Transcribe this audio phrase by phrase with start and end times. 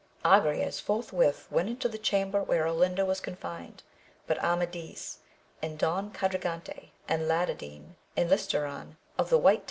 [0.25, 3.83] Agrayes forthwith went into the cham ber where Olinda was confined;
[4.25, 5.19] but Amadis,
[5.61, 9.59] and Don Quadragante, and Ladadin, and Listoran of the White VOL.